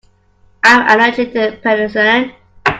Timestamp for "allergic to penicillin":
0.99-2.33